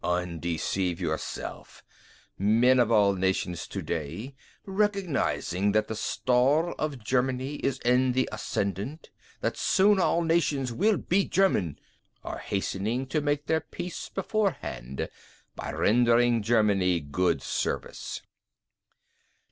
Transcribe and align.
"Undeceive 0.03 0.99
yourself. 0.99 1.83
Men 2.35 2.79
of 2.79 2.91
all 2.91 3.13
nations 3.13 3.67
to 3.67 3.83
day, 3.83 4.33
recognising 4.65 5.73
that 5.73 5.87
the 5.87 5.95
star 5.95 6.71
of 6.79 7.03
Germany 7.03 7.57
is 7.57 7.77
in 7.85 8.13
the 8.13 8.27
ascendant, 8.31 9.11
that 9.41 9.55
soon 9.57 9.99
all 9.99 10.23
nations 10.23 10.73
will 10.73 10.97
be 10.97 11.23
German, 11.25 11.77
are 12.23 12.39
hastening 12.39 13.05
to 13.05 13.21
make 13.21 13.45
their 13.45 13.61
peace 13.61 14.09
beforehand 14.09 15.07
by 15.55 15.71
rendering 15.71 16.41
Germany 16.41 16.99
good 16.99 17.43
service." 17.43 18.23